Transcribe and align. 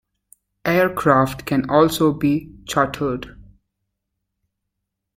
Aircraft 0.65 1.45
can 1.45 1.69
also 1.69 2.11
be 2.11 2.51
chartered. 2.65 3.35